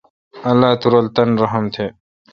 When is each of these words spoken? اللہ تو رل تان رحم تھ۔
اللہ 0.49 0.71
تو 0.81 0.87
رل 0.93 1.07
تان 1.15 1.29
رحم 1.43 1.65
تھ۔ 1.73 1.85